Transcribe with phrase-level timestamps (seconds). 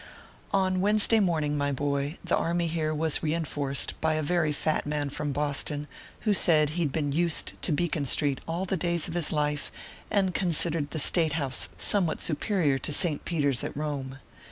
[0.51, 5.11] On Wednesday morning, my boy, the army here was reenforced by a very fat man
[5.11, 5.87] from Boston,
[6.21, 9.71] who said he d been used to Beacon street all the days of his life,
[10.09, 13.23] and considered the State House somewhat superior to St.
[13.25, 14.17] Peter s at Rome.